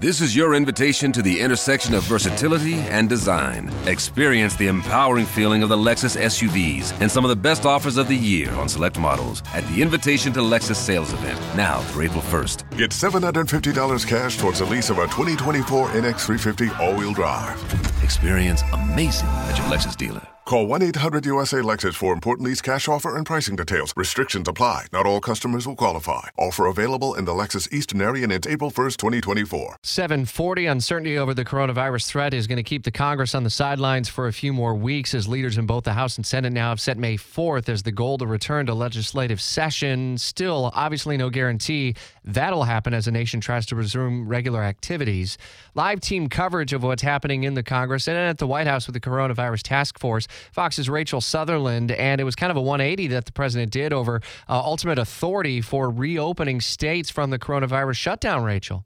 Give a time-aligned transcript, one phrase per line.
[0.00, 3.68] This is your invitation to the intersection of versatility and design.
[3.84, 8.06] Experience the empowering feeling of the Lexus SUVs and some of the best offers of
[8.06, 12.22] the year on select models at the Invitation to Lexus sales event, now through April
[12.22, 12.78] 1st.
[12.78, 17.60] Get $750 cash towards the lease of a 2024 NX350 all wheel drive.
[18.04, 20.22] Experience amazing at your Lexus dealer.
[20.48, 23.92] Call 1 800 USA Lexus for important lease cash offer and pricing details.
[23.94, 24.86] Restrictions apply.
[24.94, 26.28] Not all customers will qualify.
[26.38, 29.76] Offer available in the Lexus Eastern area and it's April 1st, 2024.
[29.82, 34.08] 740 uncertainty over the coronavirus threat is going to keep the Congress on the sidelines
[34.08, 36.80] for a few more weeks as leaders in both the House and Senate now have
[36.80, 40.16] set May 4th as the goal to return to legislative session.
[40.16, 45.36] Still, obviously, no guarantee that'll happen as the nation tries to resume regular activities.
[45.74, 48.94] Live team coverage of what's happening in the Congress and at the White House with
[48.94, 50.26] the coronavirus task force.
[50.52, 54.20] Fox's Rachel Sutherland, and it was kind of a 180 that the president did over
[54.48, 58.84] uh, ultimate authority for reopening states from the coronavirus shutdown, Rachel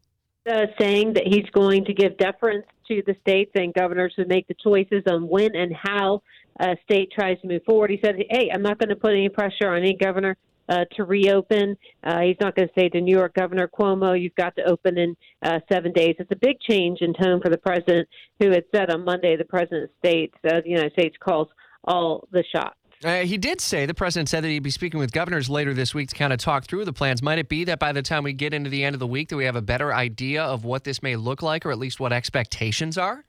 [0.51, 4.47] uh, saying that he's going to give deference to the states and governors who make
[4.49, 6.23] the choices on when and how
[6.61, 7.91] a state tries to move forward.
[7.91, 10.37] He said, "Hey, I'm not going to put any pressure on any governor."
[10.73, 11.77] Uh, to reopen.
[12.03, 14.97] Uh, he's not going to say to New York Governor Cuomo, you've got to open
[14.97, 15.15] in
[15.45, 16.15] uh, seven days.
[16.19, 18.09] It's a big change in tone for the president,
[18.41, 21.49] who had said on Monday the president states, uh, the United States calls
[21.85, 22.77] all the shots.
[23.05, 25.93] Uh, he did say, the president said that he'd be speaking with governors later this
[25.93, 27.23] week to kind of talk through the plans.
[27.23, 29.29] Might it be that by the time we get into the end of the week
[29.29, 32.01] that we have a better idea of what this may look like or at least
[32.01, 33.27] what expectations are?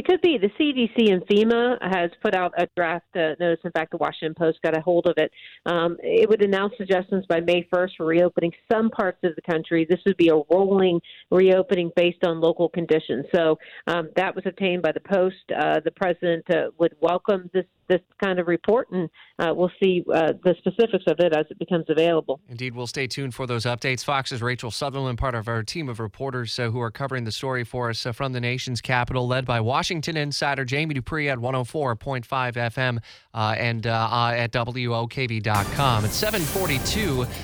[0.00, 0.38] It could be.
[0.38, 3.60] The CDC and FEMA has put out a draft uh, notice.
[3.66, 5.30] In fact, the Washington Post got a hold of it.
[5.66, 9.86] Um, it would announce suggestions by May 1st for reopening some parts of the country.
[9.86, 13.26] This would be a rolling reopening based on local conditions.
[13.34, 15.36] So um, that was obtained by the Post.
[15.54, 20.04] Uh, the president uh, would welcome this this kind of report, and uh, we'll see
[20.14, 22.40] uh, the specifics of it as it becomes available.
[22.48, 24.04] Indeed, we'll stay tuned for those updates.
[24.04, 27.64] Fox's Rachel Sutherland, part of our team of reporters uh, who are covering the story
[27.64, 32.24] for us uh, from the nation's capital, led by Washington insider Jamie Dupree at 104.5
[32.24, 32.98] FM
[33.34, 36.04] uh, and uh, at WOKV.com.
[36.04, 37.26] It's 742,